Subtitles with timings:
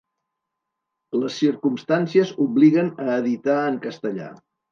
[1.23, 4.35] Les circumstàncies obliguen a editar en castellà.